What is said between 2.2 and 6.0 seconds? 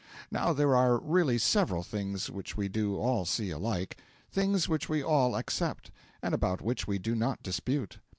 which we do all see alike; things which we all accept,